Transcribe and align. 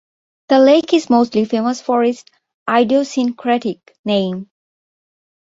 The 0.49 0.57
lake 0.57 0.95
is 0.95 1.11
mostly 1.11 1.45
famous 1.45 1.79
for 1.79 2.03
its 2.03 2.25
idiosyncratic 2.67 3.95
name. 4.03 4.49